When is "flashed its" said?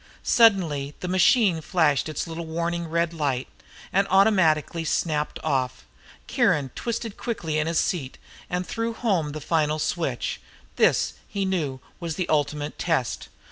1.61-2.25